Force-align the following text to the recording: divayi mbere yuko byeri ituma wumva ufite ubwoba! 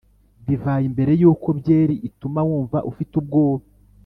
divayi 0.45 0.87
mbere 0.93 1.11
yuko 1.21 1.47
byeri 1.59 1.95
ituma 2.09 2.39
wumva 2.47 2.77
ufite 2.91 3.13
ubwoba! 3.21 3.65